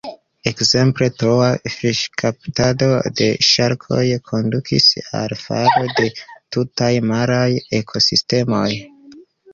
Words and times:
Ekzemple, 0.51 1.07
troa 1.23 1.49
fiŝkaptado 1.73 2.87
de 3.19 3.27
ŝarkoj 3.49 4.01
kondukis 4.31 4.89
al 5.21 5.39
falo 5.45 5.87
de 6.01 6.09
tutaj 6.57 6.93
maraj 7.13 7.47
ekosistemoj. 7.83 8.69